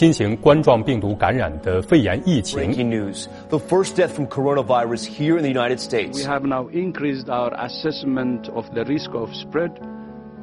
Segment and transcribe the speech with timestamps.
[0.00, 2.59] 新型冠状病毒感染的肺炎疫情。
[2.59, 6.17] Breaking news: the first death from coronavirus here in the United States.
[6.17, 9.71] We have now increased our assessment of the risk of spread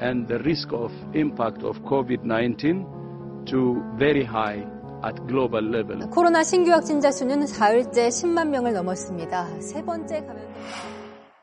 [0.00, 2.84] and the risk of impact of COVID-19
[3.46, 4.64] to very high
[5.02, 6.08] at global level.
[6.10, 9.60] 코로나 신규 확진자 수는 사흘째 10만 명을 넘었습니다.
[9.60, 10.38] 세 번째 감염.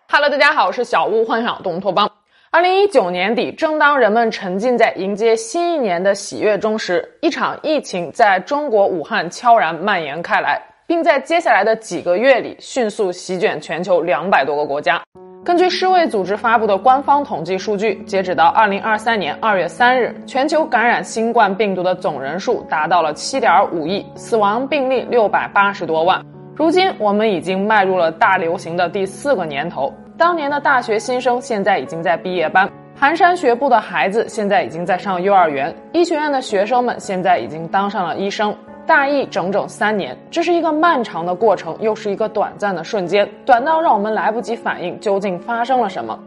[0.08, 2.10] Hello，大家好，我是小屋幻想东托邦。
[2.52, 15.02] 二零一九年底，正当人们沉浸在迎接新一年的喜悦中时，一场疫情在中国武汉悄然蔓延开来，并在接下来的几个月里迅速席卷全球两百多个国家。
[15.44, 26.24] 根据世卫组织发布的官方统计数据，截止到二零二三年二月三日，全球感染新冠病毒的总人数达到了七点五亿，死亡病例六百八十多万。
[26.58, 29.94] 如今，我们已经迈入了大流行的第四个年头。
[30.18, 32.66] 当年的大学新生现在已经在毕业班，
[32.98, 38.56] 蹒跚学步的孩子现在已经在上幼儿园，医学院的学生们现在已经当上了医生。
[38.88, 46.18] 大疫整整三年，这是一个漫长的过程，又是一个短暂的瞬间，短到让我们来不及反应究竟发生了什么。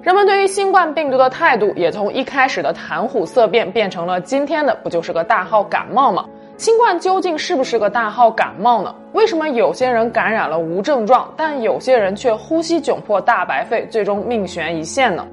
[0.00, 6.24] 人们对于新冠病毒的态度也从一开始的谈虎色变，变成了今天的不就是个大号感冒吗？
[6.58, 8.92] 新冠究竟是不是个大号感冒呢？
[9.12, 15.24] 为什么有些人感染了无症状，但有些人却呼吸窘迫、大白肺，最终命悬一线呢？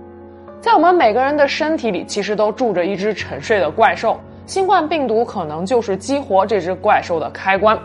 [0.62, 7.76] 在我们每个人的身体里，其实都住着一只沉睡的怪兽，新冠病毒可能就是激活这只怪兽的开关。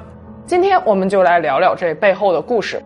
[0.45, 2.79] 今天我们就来聊聊这背后的故事。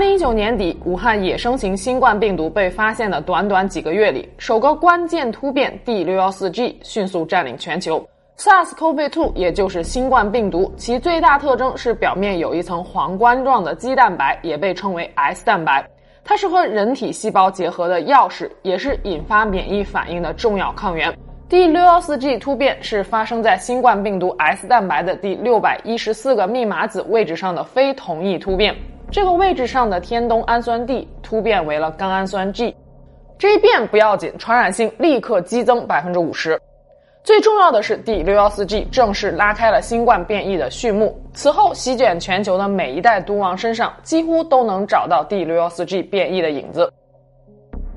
[0.00, 8.02] 零一九年底，武汉野生型新冠病毒被发现的短短几个月里，首个关键突变 D 六幺四 G 迅速占领全球。
[8.38, 15.86] SARS-CoV-2 也就是新冠病毒，其最大特征是表面有一层皇冠状的肌蛋白，也被称为 S 蛋白。
[16.24, 21.14] 它是和人体细胞结合的钥匙，也是引发免疫反应的重要抗原。
[21.46, 28.74] D 六幺四 G 突变是发生在新冠病毒 S 蛋白的第六百一十四个密码子位置上的非同意突变。
[29.12, 32.72] 这个位置上的天冬氨酸 D 突变为了甘氨酸 G，
[33.36, 36.56] 这一变不要紧，传染性立刻激增百分之五十。
[37.24, 41.20] 最重要的是，D 六幺四 G 正式拉开了新冠变异的序幕。
[41.34, 46.90] 此后席卷全球的每一代毒王身上，几乎都能找到 D 六幺四 G 变异的影子。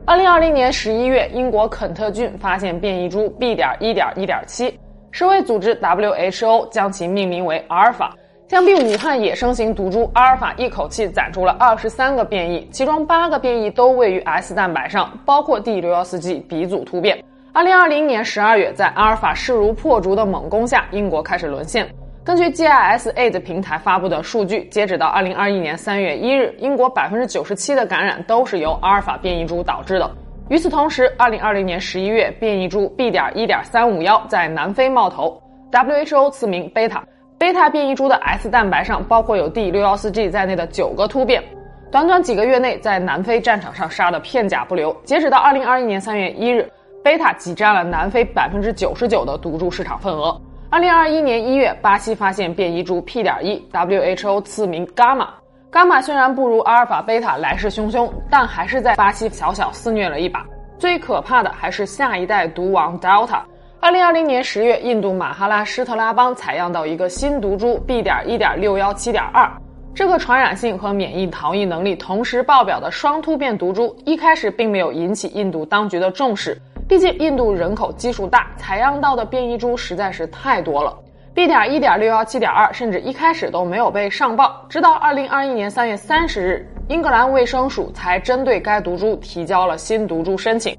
[0.05, 4.79] 二零二零年十一月，英国肯特郡发现变异株 B 点一点一点七，
[5.11, 8.15] 世卫组织 WHO 将其命名为阿尔法。
[8.49, 17.23] 相比武汉野生型毒株阿尔法，一口气攒出了二十三个变异，其中八个变异都位于 S 蛋白上，包括 D 六幺四 G 鼻祖突变。
[17.53, 21.87] 二零二零年十二月，在阿尔法势如破竹的猛攻下，英国开始沦陷。
[22.23, 30.11] 根据 GISAID 平台发布的数据，截止到二零二一年三月一日，英国百分之九十七的感染都是由阿尔法变异株导致的。
[30.49, 37.03] 与此同时，二零二零年十一月，变异株 B 点一点三五幺在南非冒头，WHO 赐名贝塔。
[37.43, 41.43] 贝塔变异株的 S 蛋白上包括有 D 六幺四 G 在内的九个突变，
[41.91, 44.95] 短短几个月内在南非战场上杀得片甲不留。
[45.03, 46.71] 截止到二零二一年三月一日，
[47.03, 50.41] 贝塔挤占了南非百分之九十九的毒株市场份额。
[50.69, 55.33] 二零二一年一月，巴西发现变异株 P 点一，WHO 赐名伽马。
[55.69, 60.45] 伽马虽然不如阿尔法、贝塔来势汹汹，但还是在巴西小小肆虐了一把。
[60.79, 63.41] 最可怕的还是下一代毒王 Delta。
[63.83, 69.51] 二零二零年十月，印度马哈拉施特拉邦采样到一个新毒株 B 点一点六幺七点二，
[69.93, 76.57] 这个传染性和免疫逃逸能力同时爆表的双突变毒株，一开始并没有引起印度当局的重视，
[76.87, 80.97] 毕竟印度人口基数大，采样到的变异株实在是太多了。
[81.33, 90.73] B 点一点六幺七点二甚至一开始都没有被上报，直到二零二一年三月三十日，英格兰卫生署才针对该毒株提交了新毒株申请。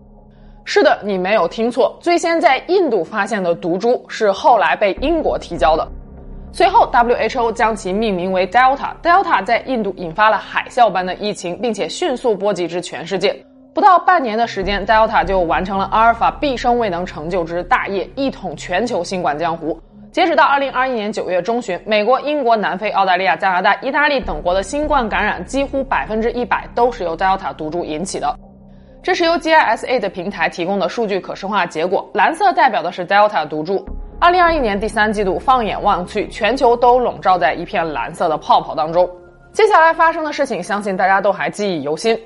[0.67, 5.87] 是的，你没有听错，最先在印度发现的毒株是后来被英国提交的。
[6.53, 8.93] 随后，WHO 将其命名为 Delta。
[9.03, 13.37] Delta 在印度引发了海啸般的疫情，并且迅速波及至全世界。
[13.75, 19.79] 不到半年的时间，Delta 就完成了阿尔法毕生未能成就之大业，一统全球新冠江湖。
[20.13, 28.33] 截止到二零二一年九月中旬，美国、英国、南非、澳大利亚、加拿大、意大利等国的新冠感染几乎百分之一百都是由 Delta 毒株引起的。
[29.05, 33.85] 这是由 GISA 的平台提供的数据可视化结果，蓝色代表的是 Delta 毒株。
[34.19, 39.07] 二零二一年第三季度，放眼望去，全球都笼罩在一片蓝色的泡泡当中。
[39.53, 42.19] 接下来发生的事情，相信大家都还记忆犹新。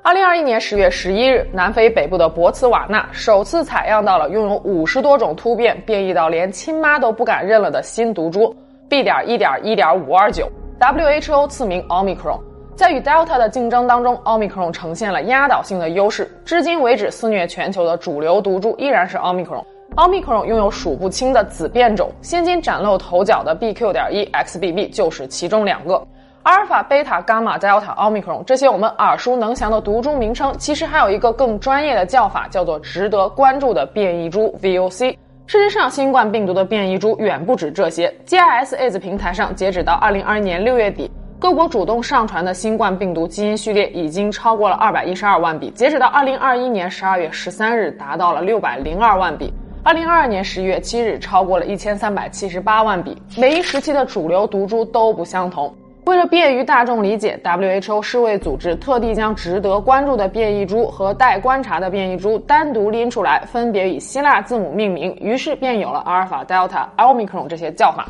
[0.00, 8.56] 二零二一年十月十一日，南非北部的博茨瓦纳首次采样到了拥有五十多种突变、变异到连亲妈都不敢认了的新毒株
[8.88, 9.02] B.
[9.02, 10.50] 点一点一点五二九
[10.80, 12.40] ，WHO 赐名 Omicron。
[12.74, 16.30] 在与 Delta 的竞争当中，Omicron 呈现了压倒性的优势。
[16.44, 19.62] 至今为止，肆虐全球的主流毒株依然是 Omicron。
[19.94, 23.92] Omicron 拥有数不清的子变种，现今崭露头角的 BQ.
[23.92, 26.02] 点一 XBB 就是其中两个。
[26.44, 35.16] 阿尔法、贝塔、伽马、Delta、Omicron 这些我们耳熟能详的毒株名称，其实还有一个更专业的叫法，叫做值得关注的变异株 VOC。
[35.46, 38.12] 事实上，新冠病毒的变异株远不止这些。
[38.26, 41.10] GIS-AIDS 平台上，截止到二零二一年六月底，
[41.42, 45.70] 各国主动上传的新冠病毒基因序列已经超过了二百一十二万笔。
[45.70, 49.52] 截止到二零二一年十二月十三日，达到了六百零二万笔。
[49.82, 53.20] 二零二二年十一月七日，超过了一千三百七十八万笔。
[53.36, 55.74] 每一时期的主流毒株都不相同。
[56.04, 68.06] 为了便于大众理解，WHO 世卫组织特地将值得关注的变异株和待观察的变异株单独拎出来，分别以希腊字母命名，于是便有了阿尔法、Delta、Omicron 这些叫法。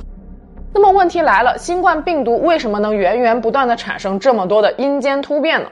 [0.74, 5.68] 那么问题来了，新冠病毒为什么能源源不断的产生这么多的阴间突变呢？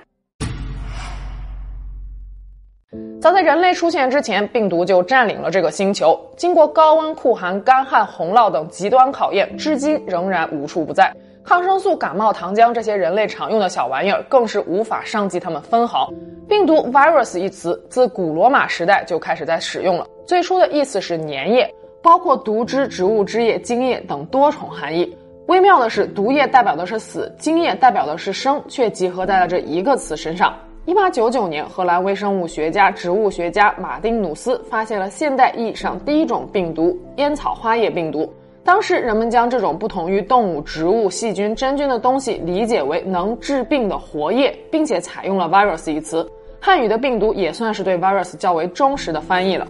[3.19, 11.11] 早在人类出现之前，病毒就占领了这个星球，经过高温、酷寒、干旱、洪涝等极端考验，至今仍然无处不在。
[11.43, 16.11] 抗生素、感冒糖浆这些人类常用的小玩意儿，更是无法伤及它们分毫。
[16.47, 25.17] 病毒 virus 一词自古罗马时代就开始在使用了，最初的意思是粘液，包括毒汁、植物汁液、精液等多重含义。
[25.47, 30.55] 微妙的是，毒液代表的是死，精液代表的是生，却集合在了这一个词身上。
[30.87, 38.33] 一八九九年，荷兰微生物学家、植物学家马丁努斯发现了现代意义上第一种病毒——烟草花叶病毒。
[38.63, 46.29] 当时人们将这种不同于动物、植物、细菌、真菌的东西理解为能治病的活液，并且采用了 virus 一词。
[46.61, 49.67] 汉语的病毒也算是对 virus 较为忠实的翻译了。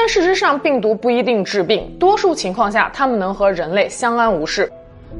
[0.00, 4.70] 但事实上，病毒不一定治病，多数情况下，它们能和人类相安无事。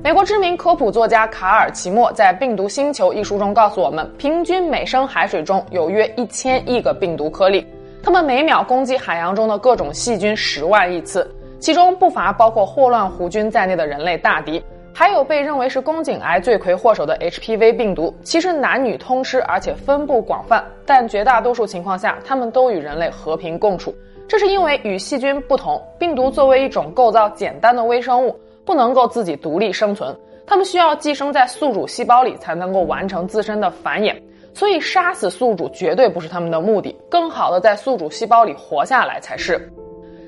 [0.05, 7.67] 美国知名科普作家卡尔齐莫在《病毒星球》一书中告诉我们，平均每升海水中有约一千亿个病毒颗粒，
[8.05, 11.29] 它们每秒攻击海洋中的各种细菌十万亿次。
[11.59, 14.63] 其中不乏包括霍乱弧菌在内的人类大敌，
[14.95, 18.17] 还有被认为是宫颈癌罪魁祸首的 HPV 病毒。
[18.23, 23.93] 其实男女通吃，而且分布广泛，但绝大多数情况下，它们都与人类和平共处。
[24.29, 30.15] 这是因为与细菌不同，病毒作为一种构造简单的微生物，不能够自己独立生存，
[30.47, 34.15] 它们需要寄生在宿主细胞里才能够完成自身的繁衍。
[34.53, 39.73] 所以杀死宿主绝对不是他们的目的，更好的在宿主细胞里活下来才是。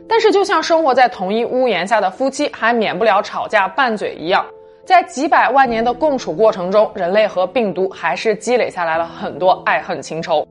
[0.08, 4.46] 但是，就像生活在同一屋檐下的夫妻还免不了吵架拌嘴一样，
[4.84, 10.46] 在几百万年的共处过程中，人类和病毒还是积累下来了很多爱恨情仇。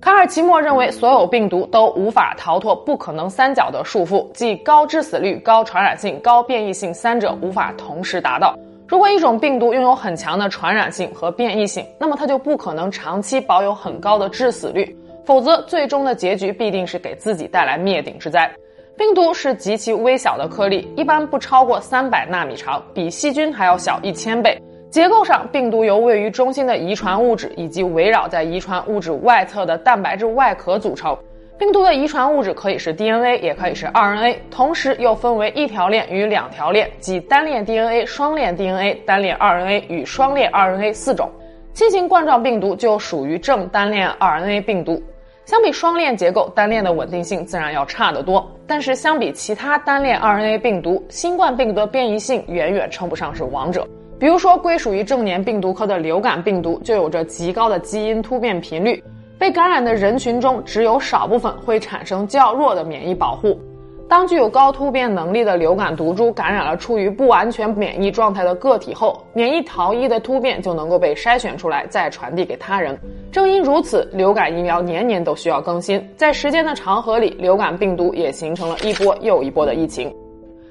[0.00, 8.56] 卡尔齐莫认为，所有病毒都无法逃脱不可能三角的束缚，即高致死率、高传染性、高变异性三者无法同时达到。
[8.88, 18.50] 如果一种病毒拥有很强的传染性和变异性，那么它就不可能长期保有很高的致死率，否则最终的结局必定是给自己带来灭顶之灾。
[18.96, 24.58] 病毒是极其微小的颗粒，一般不超过三百纳米长，比细菌还要小一千倍。
[24.90, 31.16] 结构上，病毒由位于中心的遗传物质以及围绕在遗传物质外侧的蛋白质外壳组成。
[31.56, 41.30] 病毒的遗传物质可以是 DNA，也可以是 RNA，同时又分为一条链与两条链，即单链 DNA、双链 DNA、单链 RNA 与双链 RNA 四种。
[41.72, 45.00] 新型冠状病毒就属于正单链 RNA 病毒。
[45.44, 48.44] 相比双链结构，单链的稳定性自然要差得多。
[48.66, 53.86] 但是相比其他单链 RNA 病毒，新冠病毒的变异性远远称不上是王者。
[54.20, 59.02] 比如说，归属于正黏病毒科的流感病毒就有着极高的基因突变频率，
[59.38, 63.58] 被感染的人群中只有少部分会产生较弱的免疫保护。
[64.06, 72.98] 当具有高突变能力的流感毒株感染了处于不完全免疫状态的个体后，免疫逃逸的突变就能够被筛选出来，再传递给他人。
[73.32, 76.06] 正因如此，流感疫苗年年都需要更新。
[76.14, 80.14] 在时间的长河里，流感病毒也形成了一波又一波的疫情。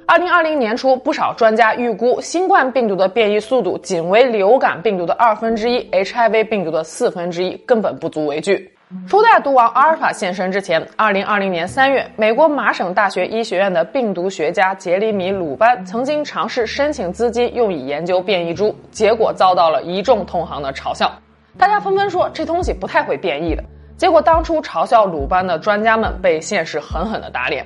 [0.09, 8.73] 二零二零年初，不少专家预估，新冠病毒的变异速度仅为流感病毒的二分之一，HIV 病毒的四分之一，根本不足为惧。
[9.07, 21.13] 初代毒王阿尔法现身之前，二零二零年三月，美国麻省大学医学院的病毒学家杰里米·鲁班曾经尝试申请资金用以研究变异株，结果遭到了一众同行的嘲笑。
[21.55, 23.63] 大家纷纷说这东西不太会变异的。
[23.95, 27.63] 结果当初嘲笑鲁班的专家们被现实狠狠的打脸。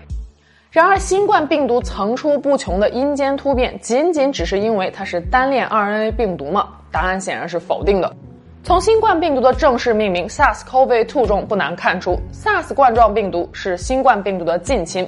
[0.73, 6.67] 然而，新冠病毒层出不穷的阴间突变，仅仅只是因为它是单链 RNA 病毒吗？
[6.91, 8.11] 答案显然是否定的。
[8.63, 15.07] 从新冠病毒的正式命名 SARS-CoV-2 中不难看出，SARS 冠状病毒是新冠病毒的近亲。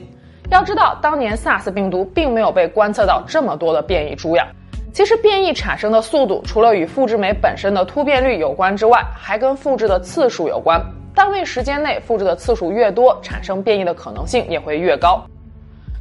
[0.52, 4.48] 要知道，当年 SARS 病毒并没有被观测到这么多的变异株呀。
[4.94, 10.80] 其实，变异产生的速度除了与复制酶本身的突变率有关之外，还跟复制的次数有关。
[11.16, 15.26] 单位时间内复制的次数越多，产生变异的可能性也会越高。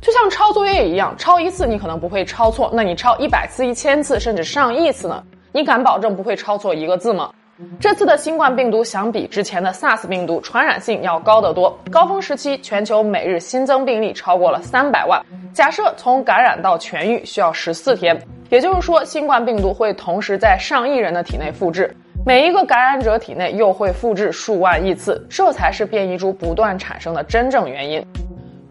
[0.05, 5.25] 就像抄作业一样，抄一次你可能不会抄错，那你抄一百次、一千次，甚至上亿次呢？
[5.51, 7.33] 你敢保证不会抄错一个字吗？
[7.81, 11.75] 这次的新冠病毒相比之前的 SARS 病毒，传染性要高得多。
[11.91, 15.19] 高峰时期，全球每日新增病例超过了三百万。
[15.55, 18.15] 假设从感染到痊愈需要十四天，
[18.51, 21.91] 也就是说，新冠病毒会同时在上亿人的体内复制，
[22.27, 28.05] 每一个感染者体内又会复制数万亿次，这才是变异株不断产生的真正原因。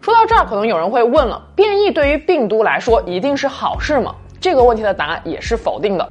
[0.04, 4.14] 说到这儿，可能有人会问了：变异对于病毒来说一定是好事吗？
[4.38, 6.06] 这个问题的答案也是否定的。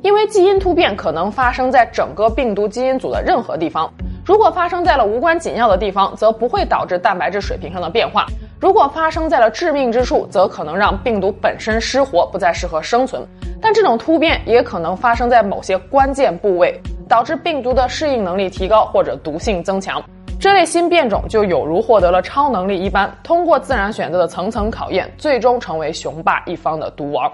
[0.00, 3.92] 因为基因突变可能发生在整个病毒基因组的任何地方，
[4.24, 8.22] 如果发生在了无关紧要的地方，则不会导致蛋白质水平上的变化；
[8.58, 13.22] 如果发生在了致命之处，则可能让病毒本身失活，不再适合生存。
[13.60, 20.02] 但这种突变也可能发生在某些关键部位，导致病毒的适应能力提高或者毒性增强。
[20.44, 27.32] 这类新变种就有如获得了超能力一般，通过自然选择的层层考验，最终成为雄霸一方的毒王。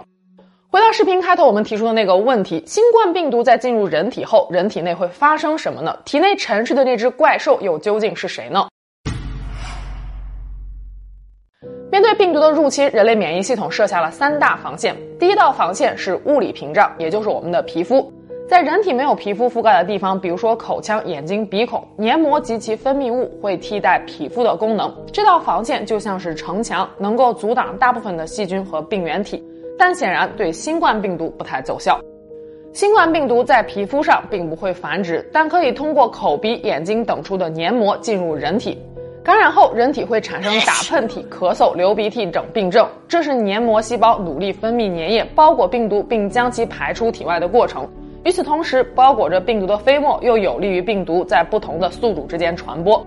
[0.71, 5.99] 回到视频开头，我们提出的那个问题：新冠病毒在进入人体后，人体内会发生什么呢？
[6.05, 8.69] 体内沉睡的那只怪兽又究竟是谁呢？
[11.91, 14.95] 面对病毒的入侵，人类免疫系统设下了三大防线。
[15.19, 18.13] 第一道防线是物理屏障，也就是我们的皮肤。
[18.51, 24.93] 在人体没有皮肤覆盖的地方，比如说口腔、眼睛、鼻孔，黏膜及其分泌物会替代皮肤的功能。
[25.13, 29.41] 这道防线就像是城墙，能够阻挡大部分的细菌和病原体。
[29.79, 32.01] 但显然对新冠病毒不太奏效。
[32.73, 38.77] 新冠病毒在皮肤上并不会繁殖，但可以通过口鼻、眼睛等处的黏膜进入人体。
[39.23, 47.89] 感染后，人体会产生打喷嚏、咳嗽、流鼻涕等病症，这是黏膜细胞努力分泌粘液包裹病毒，并将其排出体外的过程。
[48.23, 53.05] 与此同时，包裹着病毒的飞沫又有利于病毒在不同的宿主之间传播。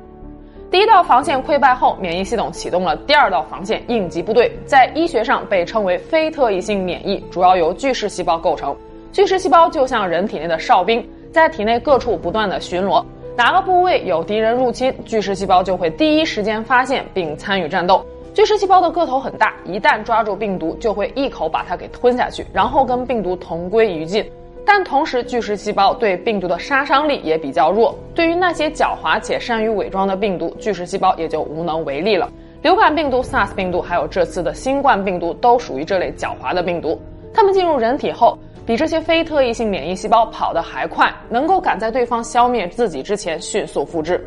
[0.72, 8.76] 第一道防线溃败后，免疫系统启动了第二道防线——应急部队，在医学上被称为非特异性免疫，主要由巨噬细胞构成。
[9.12, 13.06] 巨噬细胞就像人体内的哨兵，在体内各处不断的巡逻，
[13.38, 18.04] 哪个部位有敌人入侵，巨噬细胞就会第一时间发现并参与战斗。
[18.34, 24.26] 巨噬细胞的个头很大，一旦抓住病毒，就会一口把它给吞下去，然后跟病毒同归于尽。
[24.66, 27.94] 但同时，巨噬细胞对病毒的杀伤力也比较弱。
[28.16, 32.30] 对于那些狡猾且善于伪装的病毒，巨噬细胞也就无能为力了。
[32.62, 36.98] 流感病毒、SARS 病毒，还有这次的新冠病毒，都属于这类狡猾的病毒。
[37.34, 44.26] 它们进入人体后，比这些非特异性免疫细胞跑得还快，能够赶在对方消灭自己之前迅速复制。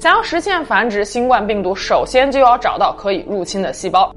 [0.00, 4.12] 想要实现繁殖，新冠病毒首先就要找到可以入侵的细胞。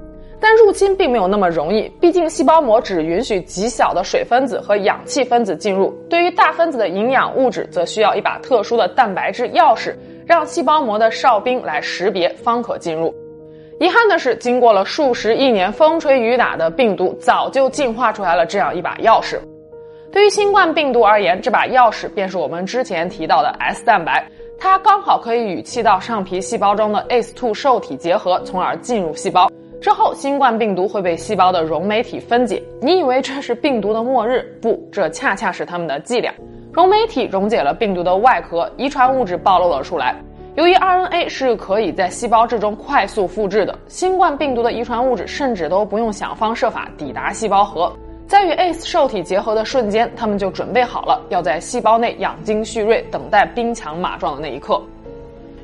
[0.48, 9.92] 但入侵并没有那么容易，毕竟细胞膜只允许极小的水分子和氧气分子进入，对于大分子的营养物质，则需要一把特殊的蛋白质钥匙，
[10.24, 13.12] 让细胞膜的哨兵来识别，方可进入。
[13.80, 19.40] 遗憾的是，经过了数十亿年风吹雨打的病毒，早就进化出来了这样一把钥匙。
[20.12, 24.24] 对于新冠病毒而言，这把钥匙便是我们之前提到的 S 蛋白，
[24.60, 29.50] 它刚好可以与气道上皮细胞中的 ACE2 受体结合，从而进入细胞。
[29.86, 32.60] 之后，新冠病毒会被细胞的溶酶体分解。
[32.82, 34.42] 你以为这是病毒的末日？
[34.60, 36.34] 不，这恰恰是他们的伎俩。
[36.72, 40.16] 溶酶体溶解了病毒的外壳，遗传物质暴露了出来。
[40.56, 54.82] 由于 RNA 是可以在细胞质中快速复制的，新冠病毒的遗传物质甚至都不用想方设法抵达细胞核，在与 ACE 受体结合的瞬间，他们就准备好了，要在细胞内养精蓄锐，等待兵强马壮的那一刻。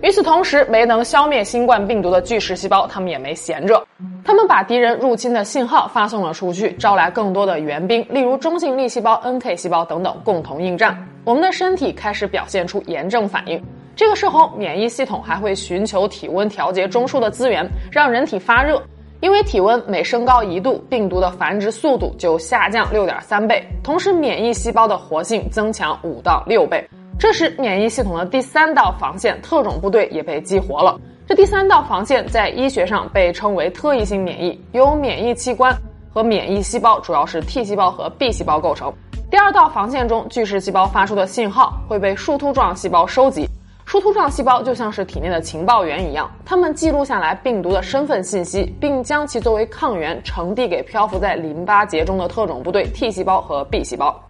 [0.02, 3.86] 与此同时，没能消灭新冠病毒的巨噬细胞，他们也没闲着，
[4.24, 10.96] 他们把敌人入侵的信号发送了出去，招来更多的援兵，例如中性粒细胞、NK 细胞等等，共同应战。
[11.24, 13.62] 我们的身体开始表现出炎症反应，
[13.94, 18.82] 这个时候免疫系统还会寻求体温调节中枢的资源，让人体发热，
[19.20, 26.84] 因为体温每升高一度，病毒的繁殖速度就下降六点三倍，同时免疫细胞的活性增强五到六倍。
[27.18, 30.98] 这时，免疫系统的第三道防线——特种部队也被激活了。
[31.26, 35.76] 这第三道防线在医学上被称为特异性免疫，由免疫器官
[36.12, 38.92] 和免疫细胞，主要是 T 细胞和 B 细胞构成。
[39.30, 43.48] 第二道防线中，巨噬细胞发出的信号会被树突状细胞收集。
[43.84, 54.20] 树突状细胞就像是体内的情报员一样，它们记录下来病毒的身份信息，并将其作为抗原呈递给漂浮在淋巴结中的特种部队 T 细胞和 B 细胞。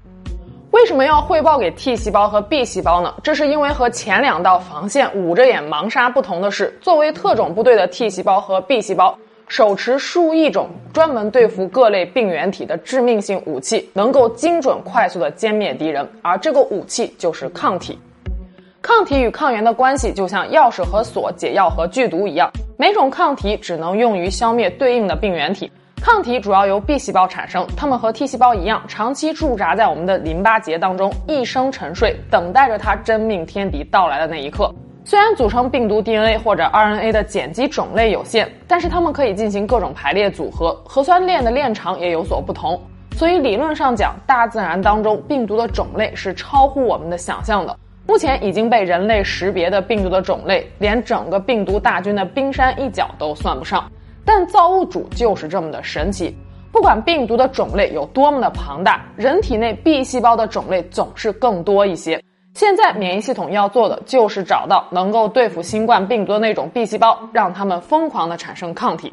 [0.73, 3.14] 为什么要汇报给 T 细胞和 B 细胞呢？
[3.23, 9.14] 这是因为和前两道防线捂着眼盲杀不同的是，作为特种部队的 T 细胞和 B 细胞
[9.49, 17.99] 手持数亿种专门对付各类病原体的致命性武器，能够精准快速的歼灭敌人，而这个武器就是抗体。
[18.81, 25.71] 抗体与抗原的关系就像钥匙和锁、解药和剧毒一样，每种抗体只能用于消灭对应的病原体。
[26.04, 34.68] 抗体主要由 B 细胞产生，它们和 T 细胞一样，长期驻扎在我们的淋巴结当中，一生沉睡，等待着它真命天敌到来的那一刻。
[35.04, 42.80] 虽然组成病毒 DNA 或者 RNA 的碱基种类有限，但是它们可以进行各种排列组合，核酸链的链长也有所不同。
[43.16, 47.78] 所以理论上讲，大自然当中病毒的种类是超乎我们的想象的。
[48.09, 53.88] 目前已经被人类识别的病毒的种类，连整个病毒大军的冰山一角都算不上。
[54.25, 56.35] 但造物主就是这么的神奇，
[56.71, 62.23] 不管病毒的种类有多么的庞大，人体内 B 细胞的种类总是更多一些。
[62.55, 69.12] 现在免疫系统要做的就是找到能够对付新冠病毒的那种 B 细胞，让它们疯狂的产生抗体。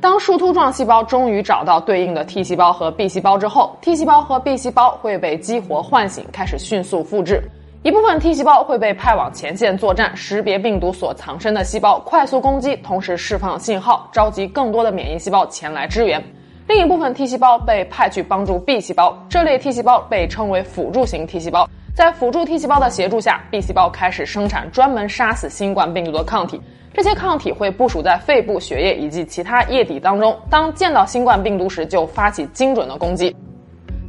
[0.00, 7.42] 当树突状细胞终于找到对应的 T 细胞和 B 细胞之后，T 细胞和 B 细胞会被激活唤醒，开始迅速复制。
[7.86, 16.20] 一部分 T 细胞会被派往前线作战，识别病毒所藏身的细胞，快速攻击，同时释放信号，召集更多的免疫细胞前来支援。
[16.66, 21.70] 另一部分 T 细胞被派去帮助 B 细胞，这类 T 细胞被称为辅助型 T 细胞。
[21.94, 26.60] 在辅助 T 细胞的协助下，B 细胞开始生产专门杀死新冠病毒的抗体。
[26.92, 33.36] 这些抗体会部署在肺部、血液以及其他液体当中，当见到新冠病毒时，就发起精准的攻击。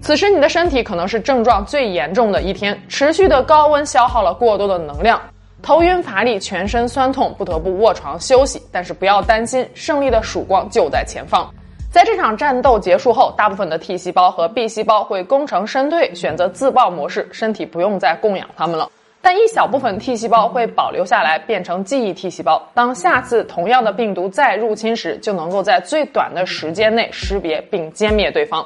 [0.01, 5.21] 此时你的身体可能是症状最严重的一天，持续的高温消耗了过多的能量，
[5.61, 8.61] 头晕乏力，全身酸痛，不得不卧床休息。
[8.71, 11.49] 但是不要担心，胜利的曙光就在前方。
[11.91, 18.89] 在这场战斗结束后，大部分的 T 细胞和 B 细胞会功成身退，选择自爆模式，身体不用再供养它们了。
[19.21, 22.65] 但一小部分 T 细胞会保留下来，变成记忆 T 细胞。
[22.73, 28.65] 当下次同样的病毒再入侵时，就能够在最短的时间内识别并歼灭对方。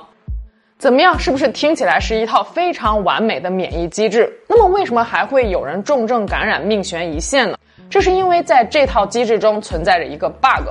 [0.82, 1.20] 怎么样？
[1.20, 4.36] 是不是听起来是一套非常完美的免疫机制？
[4.48, 7.56] 那么为什么还会有人重症感染命悬一线呢？
[7.88, 10.70] 这是因为在这套机制中存在着一个 bug。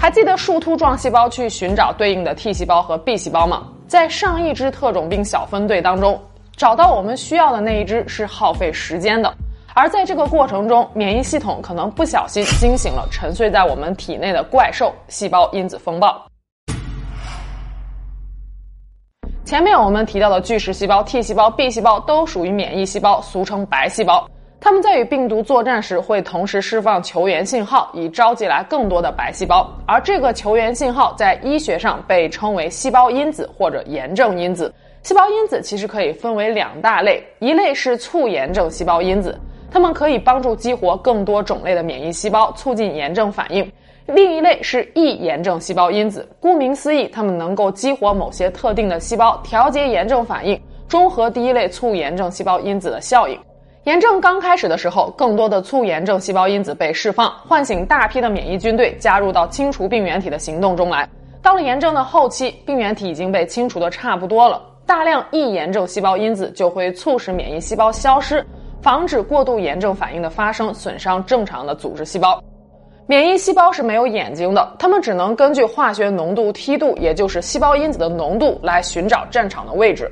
[0.00, 3.68] 还记得树突状细胞去寻找对应的 T 细胞和 B 细胞吗？
[3.86, 6.18] 在上亿只特种兵小分队当中，
[6.56, 9.30] 找到我们需要的那一只是耗费时间的。
[9.74, 16.26] 而在这个过程中，免疫系统可能不小心惊醒了沉睡在我们体内的怪兽——细胞因子风暴。
[19.46, 24.28] 前面我们提到的巨噬细胞、T 细胞、B 细胞都属于免疫细胞，俗称白细胞。
[24.58, 29.72] 它们在与病毒作战时，会同时释放球源信号，以召集来更多的白细胞。
[29.86, 34.74] 而这个球源信号在医学上被称为细胞因子或者炎症因子。
[35.04, 39.38] 细胞因子其实可以分为两大类，一类是促炎症细胞因子，
[39.70, 43.70] 它们可以帮助激活更多种类的免疫细胞，促进炎症反应。
[44.06, 53.36] 另一类是抑炎症细胞因子，顾名思义，它们能够激活某些特定的细胞，调节炎症反应，中和第一类促炎症细胞因子的效应。
[53.82, 61.08] 炎症刚开始的时候，更多的促炎症细胞因子被释放，唤醒大批的免疫军队，加入到清除病原体的行动中来。
[61.42, 68.44] 到了炎症的后期，病原体已经被清除的差不多了，大量抑炎症细胞因子就会促使免疫细胞消失，
[68.80, 72.40] 防止过度炎症反应的发生，损伤正常的组织细胞。
[73.08, 80.10] 免疫细胞是没有眼睛的，它们只能根据化学浓度梯度，也就是细胞因子的浓度来寻找战场的位置。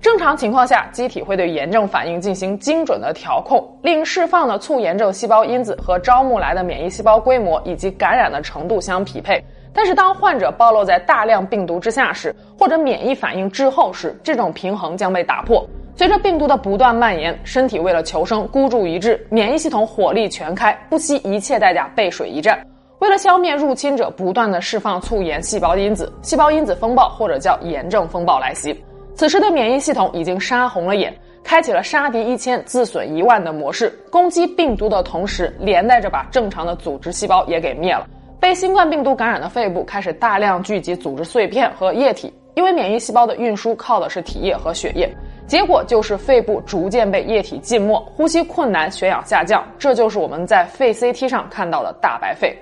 [0.00, 9.40] 正常情况下，机体会对炎症反应进行精准的调控，令释放的促炎症细胞因子和招募来的免疫细胞规模以及感染的程度相匹配。
[9.76, 15.68] 但是，当患者暴露在大量病毒之下时，或者免疫反应滞后时，这种平衡将被打破。
[15.94, 22.58] 随着病毒的不断蔓延，身体为了求生孤注一掷，免疫系统火力全开，不惜一切代价背水一战。
[23.00, 28.82] 为了消灭入侵者，不断的释放促炎细胞因子，细胞因子风暴或者叫炎症风暴来袭。
[29.14, 38.06] 此时的免疫系统已经杀红了眼，开启了杀敌一千自损一万的模式，攻击病毒的同时，连带着把正常的组织细胞也给灭了。
[38.38, 45.08] 被新冠病毒感染的肺部开始大量聚集组织碎片和液体，因为免疫细胞的运输靠的是体液和血液。
[45.46, 52.56] 结果就是肺部逐渐被液体浸没，呼吸困难，血氧下降，这就是我们在肺 CT 上看到的大白肺。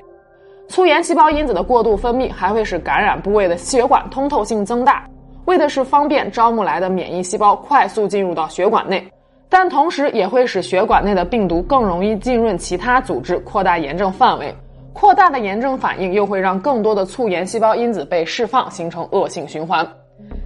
[0.69, 5.07] 促炎细胞因子的过度分泌还会使感染部位的血管通透性增大，
[5.47, 9.07] 为的是方便招募来的免疫细胞快速进入到血管内，
[9.49, 14.55] 但同时也会使血管内的病毒更容易浸润其他组织，扩大炎症范围。
[14.95, 19.87] 扩大的炎症反应又会让更多的促炎细胞因子被释放，形成恶性循环。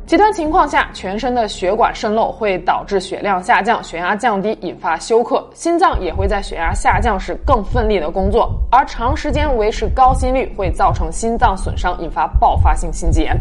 [0.07, 5.47] 极端情况下，全身的血管渗漏会导致血量下降，血压降低，引发休克。
[5.53, 13.37] 心脏也会在血压下降时更奋力的工作，而长时间维持高心率会造成心脏损伤，引发爆发性心肌炎。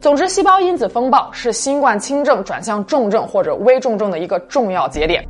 [0.00, 5.22] 总之，细胞因子风暴是新冠轻症转向重症或者危重症的一个重要节点。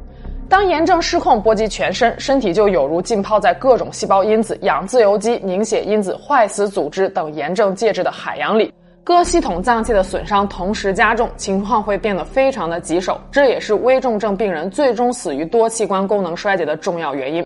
[0.53, 8.71] 当炎症失控波及全身，身体就有如浸泡在各种细胞因子、氧自由基、凝血因子、坏死组织等炎症介质的海洋里。
[9.03, 17.43] 各系统脏器的损伤同时加重，情况会变得非常的棘手，这也是危重症病人最终死于多器官功能衰竭的重要原因。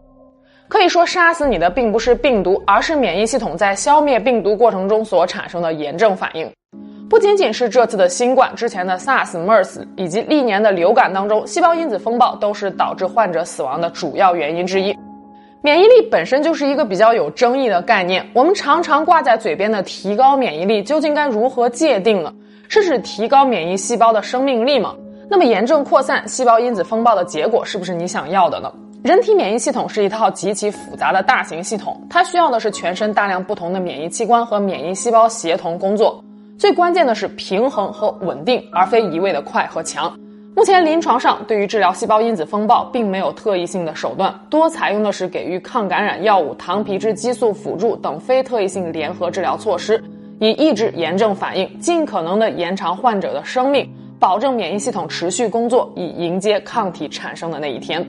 [0.67, 6.51] 可以说，杀死你的并不是病毒，而是免疫系统在消灭病毒过程中所产生的炎症反应。
[7.09, 14.93] 不仅仅是这次的新冠，之前的 SARS、MERS 以及历年的流感当中，细胞因子风暴都是导致患者死亡的主要原因之一。
[15.63, 22.33] 免疫力本身就是一个比较有争议的概念，我们常常挂在嘴边的提高免疫力究竟该如何界定呢？
[22.69, 24.93] 是指提高免疫细胞的生命力吗？
[25.31, 28.73] 那么炎症扩散、细胞因子风暴的结果是不是你想要的呢？
[29.05, 36.21] 人体免疫系统是一套极其复杂的大型系统，它需要的是全身大量不同的免疫器官和免疫细胞协同工作，
[36.59, 40.19] 最关键的是平衡和稳定，而非一味的快和强。
[40.55, 50.03] 目前临床上对于治疗细胞因子风暴并没有特异性的手段，多采用的是给予抗感染药物、糖皮质激素辅助等非特异性联合治疗措施，
[50.41, 53.87] 以抑制炎症反应，尽可能的延长患者的生命，
[54.19, 58.03] 保证免疫系统持续工作，以迎接抗体产生的那一天。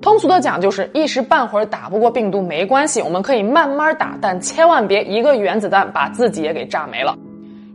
[0.00, 7.14] 通俗的讲，就是一时半会儿打不过病毒没关系，我们可以慢慢打，但千万别一个原子弹把自己也给炸没了。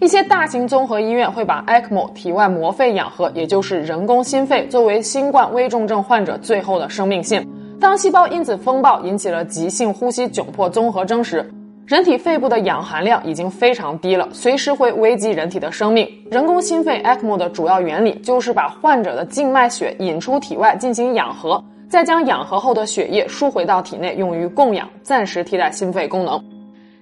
[0.01, 7.45] 一些大型综合医院会把 ECMO 体外膜肺氧合，也就是人工心肺，作为新冠危重症患者最后的生命线。
[7.81, 11.51] 当细胞因子风暴引起了急性呼吸窘迫综合征时，
[11.85, 16.07] 人体肺部的氧含量已经非常低了，随时会危及人体的生命。
[16.31, 26.41] 人工心肺 ECMO 的主要原理就是把患者的静脉血引出体外进行氧合，再将氧合后的血液输回到体内用于供氧，暂时替代心肺功能。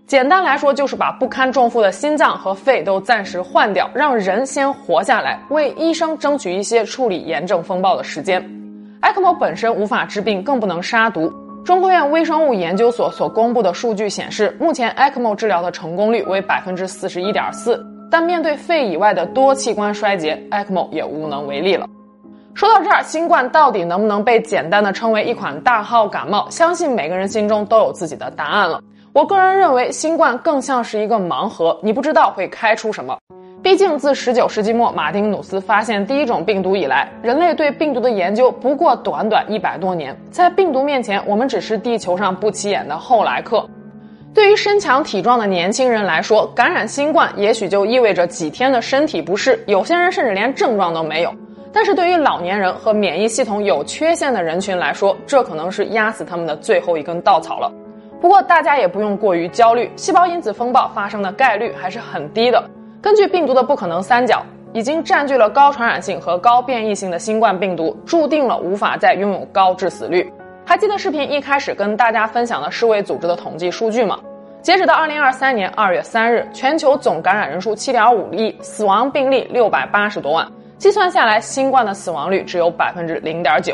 [0.07, 8.41] 简单来说，就是把不堪重负的心脏和肺都暂时换掉，让人先活下来，为医生争取一些处理炎症风暴的时间。
[9.01, 11.29] ECMO 本身无法治病，更不能杀毒。
[11.65, 17.85] 中科院微生物研究所所公布的数据显示，目前 ECMO 治疗的成功率为百分之四十一点四。
[18.09, 21.85] 但面对肺以外的多器官衰竭，ECMO 也无能为力了。
[22.53, 26.49] 说到这儿，新冠到底能不能被简单的称为一款大号感冒？
[26.49, 28.81] 相信每个人心中都有自己的答案了。
[29.17, 33.17] 我个人认为，新冠更像是一个盲盒，你不知道会开出什么。
[33.63, 40.15] 毕竟，自19世纪末马丁努斯发现第一种病毒以来，人类对病毒的研究不过短短一百多年。
[40.30, 43.67] 在病毒面前，我们只是地球上不起眼的后来客。
[44.36, 51.34] 对于身强体壮的年轻人来说，感染新冠也许就意味着几天的身体不适，有些人甚至连症状都没有。
[51.73, 57.71] 但是对于老年人和免疫系统有缺陷的人群来说，这可能是压死他们的最后一根稻草了。
[58.19, 62.63] 不过大家也不用过于焦虑，细胞因子风暴发生的概率还是很低的。
[63.01, 70.32] 根据病毒的不可能三角，已经占据了高传染性和高变异性的新冠病毒，注定了无法再拥有高致死率。
[70.65, 74.19] 还记得视频一开始跟大家分享的世卫组织的统计数据吗？
[74.62, 80.45] 截止到二零二三年二月三日，全球总感染人数七点五亿，死亡病例六百八十多万，
[80.77, 83.73] 计算下来，新冠的死亡率只有百分之零点九。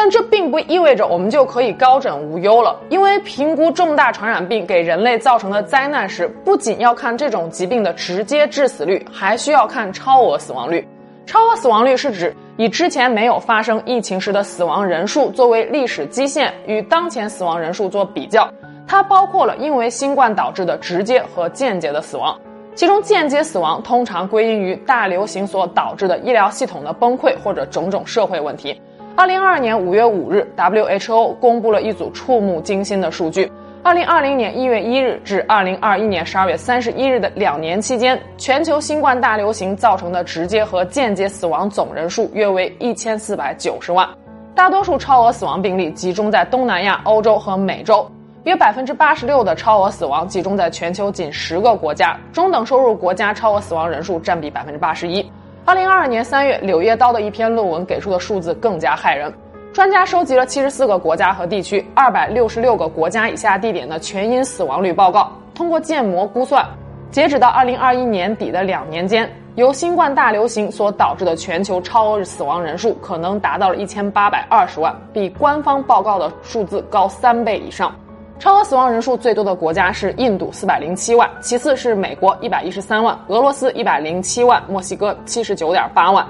[0.00, 10.86] 但这并不意味着我们就可以高枕无忧了，因为评估重大传染病给人类造成的灾难时，不仅要看这种疾病的直接致死率，还需要看超额死亡率。
[11.26, 18.48] 超额死亡率是指以之前没有发生疫情时的死亡人数作为历史基线，与当前死亡人数做比较。
[18.86, 22.38] 它包括了因为新冠导致的直接和间接的死亡，
[22.76, 28.80] 其中间接死亡通常归因于大流行所导致的医疗系统的崩溃或者种种社会问题。
[29.18, 33.50] 二零二二年五月五日，WHO 公布了一组触目惊心的数据：
[33.82, 44.08] 二零二零年一月一日至二零二一年十二月三十一日的两年期间，全球新冠大流行造成的直接和间接死亡总人数约为一千四百九十万。
[44.54, 48.08] 大多数超额死亡病例集中在东南亚、欧洲和美洲，
[48.44, 55.28] 约百分之八十六的超额死亡集中在全球仅十个国家，中等收入国家超额死亡人数占比百分之八十一。
[55.68, 59.30] 二零二二年三月，《柳叶刀》的一篇论文给出的数字更加骇人。
[59.70, 66.66] 专家收集了七十四个国家和地区、二百六十六个国家以下地点的全因死亡率报告，通过建模估算，
[67.10, 77.94] 截止到二零二一年底的两年间，由新冠大流行所导致的全球超额死亡人数可能达到了一千八百二十万，比官方报告的数字高三倍以上。
[78.38, 86.24] 超额死亡人数最多的国家是印度四百零七万，其次是美国一百一十三万，俄罗斯一百零七万，墨西哥七十九点八万。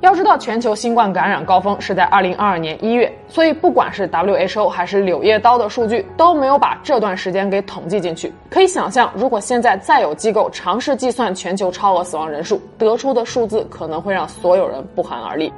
[0.00, 8.32] 要知道，全球新冠感染高峰是在二零二二年一月，所以不管是 WHO 还是柳叶刀的数据都没有把这段时间给统计进去。
[8.50, 15.52] 可以想象，如果现在再有机构尝试计算全球超额死亡人数，得出的数字可能会让所有人不寒而栗。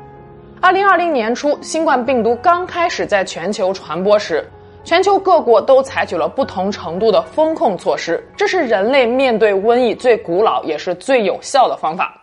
[0.60, 4.46] 二零二零年初，新冠病毒刚开始在全球传播时。
[4.82, 12.16] 全球各国都采取了不同程度的风控措施，这是人类面对瘟疫最古老也是最有效的方法。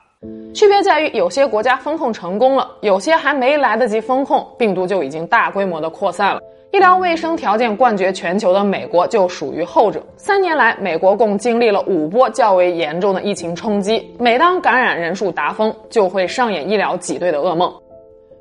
[0.54, 6.42] 区别在于，有些国家风控成功了，有些还没来得及风控，病毒就已经大规模的扩散了。
[6.72, 10.04] 医疗卫生条件冠绝全球的美国就属于后者。
[10.18, 17.72] 三年来，美国共经历了五波较为严重的疫情冲击，每当感染人数达峰，就会上演医疗挤兑的噩梦。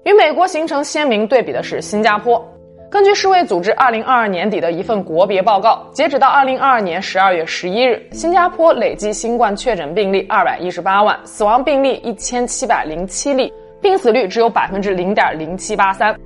[0.04, 2.42] 与美国形成鲜明对比的是新加坡。
[2.88, 16.16] 根据世卫组织二零二二年底的一份国别报告，截止到二零二二年十二月十一日，新加坡累计新冠确诊病例二百一十八万，死亡病例一千七百零七例，病死率只有百分之零点零七八三。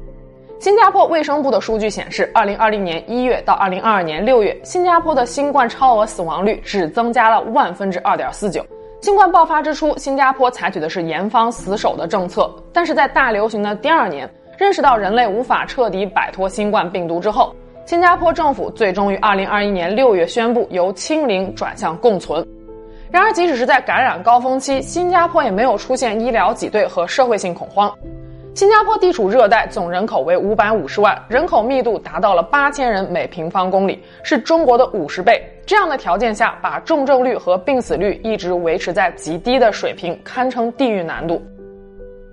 [0.59, 8.63] 新加坡卫生部的数据显示，二零二零年一月到二零二二年六月，新加坡的新冠超额死亡率只增加了万分之二点四九。
[9.01, 14.31] 新冠爆发之初，新加坡采取的是严防死守的政策，但是在大流行的第二年。
[14.61, 22.47] 认识到人类无法彻底摆脱新冠病毒之后，新加坡政府最终于二零二一年六月宣布由清零转向共存。
[23.11, 27.91] 然而，即使是在感染高峰期，新加坡也没有出现医疗挤兑和社会性恐慌。
[28.55, 35.43] 新加坡地处热带，总人口为五百五十万，人口密度达到了八千人每平方公里，是中国的五十倍。
[35.65, 41.41] 这样的条件下，把重症率和病死率一直维持在极低的水平，堪称地狱难度。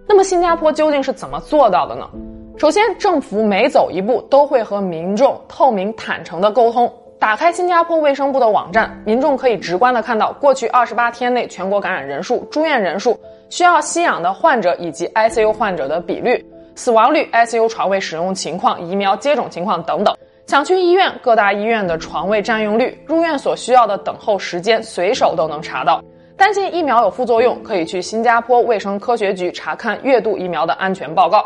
[0.08, 2.10] 那么新加坡究竟是怎么做到的呢？
[2.58, 6.92] 首先，政府每走一步都会和民众透明坦诚的沟通。
[7.20, 16.44] 打开新加坡卫生部的网站，民众可以直观的看到过去二十八天内全国感染人数、住院人数、需要吸氧的患者以及 ICU 患者的比率、
[16.76, 20.16] 死亡率、ICU 床位使用情况、疫苗接种情况等等。
[20.46, 26.02] 想去医院，各大医院的床位占用率、入院所需要的等候时间，随手都能查到。
[26.38, 31.44] 担心疫苗有副作用，可以去新加坡卫生科学局查看月度疫苗的安全报告。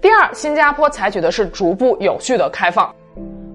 [0.00, 2.92] 第二，新加坡采取的是逐步有序的开放。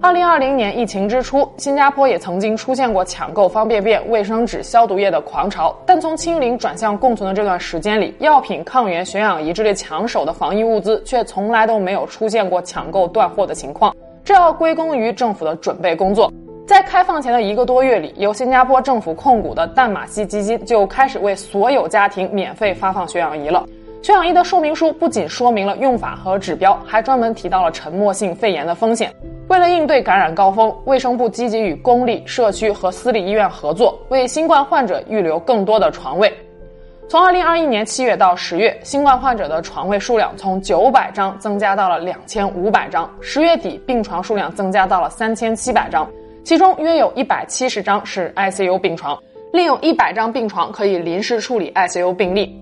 [0.00, 13.94] 二零二零年疫情之初，新加坡也曾经出现过抢购方便面、卫生纸、消毒液的狂潮，但从清零转向共存的这段时间里，药品、抗原、血氧仪这类抢手的防疫物资却从来都没有出现过抢购断货的情况。
[14.24, 16.32] 这要归功于政府的准备工作。
[16.68, 23.64] 在开放前的一个多月里，由新加坡政府控股的淡马锡基金就开始为所有家庭免费发放血氧仪了。
[24.02, 29.10] 血氧仪的说明书不仅说明了用法和指标，还专门提到了沉默性肺炎的风险。
[29.48, 36.30] 为了应对感染高峰，卫生部积极与公立、社区和私立医院合作，为新冠患者预留更多的床位。
[37.08, 43.10] 从二零二一年七月到十月，新冠患者的床位数量从九百张增加到了两千五百张。
[43.22, 46.06] 十月底，病床数量增加到了三千七百张。
[46.48, 52.58] 其中约有一百七十张是 ICU 病床，另有一百张病床可以临时处理 ICU 病例。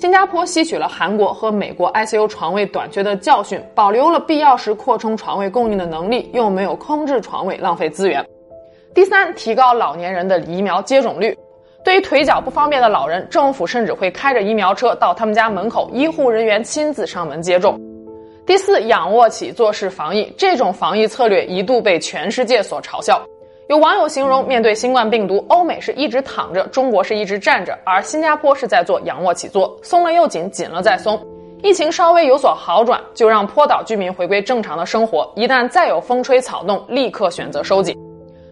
[0.00, 8.20] 新加坡吸取了韩国和美国 ICU 床位短缺的教训，保留了必要时扩充床位供应的能力，又没有空置床位浪费资源。
[8.92, 11.32] 第三，提高老年人的疫苗接种率。
[11.84, 17.80] 对于腿脚不方便的老人，政府甚至会开着疫苗车到他们家门口，医护人员亲自上门接种。
[18.50, 23.24] 第四，仰卧起坐式防疫，这种防疫策略一度被全世界所嘲笑。
[23.68, 31.16] 有网友形容，面对新冠病毒，欧美是一直躺着，中国是一直站着，而新加坡是在做仰卧起坐，松了又紧，紧了再松。
[31.62, 35.32] 疫情稍微有所好转，就让坡岛居民回归正常的生活。
[35.36, 37.96] 一旦再有风吹草动，立刻选择收紧。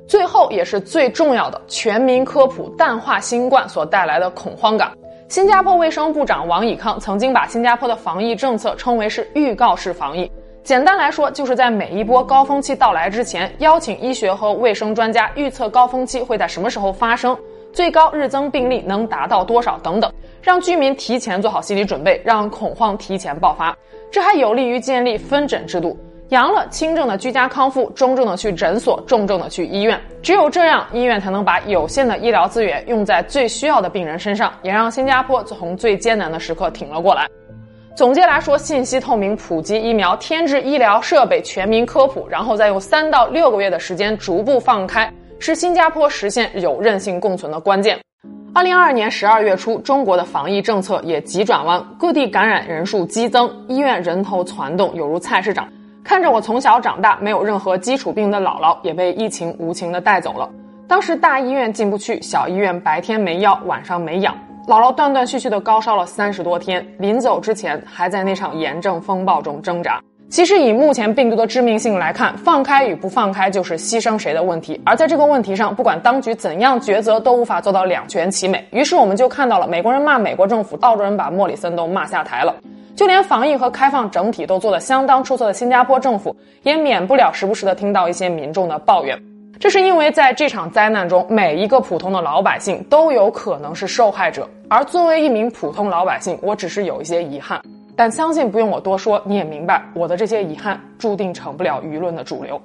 [0.07, 4.93] 最后也是最重要的，全民科普淡化新冠所带来的恐慌感。
[5.29, 10.31] 新加坡卫生部长王以康曾经把新加坡的防疫政策称为是预告式防疫。
[10.65, 17.37] 简单来说，就是在每一波高峰期到来之前，邀请医学和卫生专家预测高峰期会在什么时候发生，
[17.75, 20.11] 最高日增病例能达到多少等等，
[20.41, 23.77] 让居民提前做好心理准备，让恐慌提前爆发。
[24.11, 25.95] 这还有利于建立分诊制度。
[26.31, 29.99] 阳了，轻症的居家康复，中症的去诊所，重症的去医院。
[30.23, 37.27] 只有这样，医院才能把有限的医疗资源用在最需要的病人身上，也让新加坡从最艰难的时刻挺了过来。
[37.97, 47.99] 总结来说，信息透明、普及疫苗、添置医疗设备、全民科普，然后再用三到六个月的时间逐步放开，是新加坡实现有韧性共存的关键。
[48.55, 55.67] 二零二二年十二月初，中国的防疫政策也急转弯，各地感染人数激增，医院人头攒动，犹如菜市场。
[56.09, 60.49] 看着我从小长大没有任何基础病的姥姥也被疫情无情的带走了。
[60.89, 64.35] 当时大医院进不去，小医院白天没药，晚上没氧，
[64.67, 70.01] 姥姥断断续续的高烧了三十多天，临走之前还在那场炎症风暴中挣扎。
[70.31, 74.81] 其实以目前病毒的致命性来看，放开与不放开就是牺牲谁的问题。
[74.87, 78.67] 而在这个问题上，不管当局怎样抉择，都无法做到两全其美。
[78.71, 82.55] 于是我们就看到了美国人骂美国政府，澳洲人把莫里森都骂下台了。
[82.99, 86.35] 就连防疫和开放整体都做得相当出色的新加坡政府，
[86.65, 89.17] 也免不了时不时的听到一些民众的抱怨。
[89.61, 94.49] 这是因为在这场灾难中，每一个普通的老百姓都有可能是受害者。
[94.69, 97.63] 而作为一名普通老百姓，我只是有一些遗憾。
[97.95, 102.61] 但相信不用我多说，你也明白，我的这些遗憾注定成不了舆论的主流。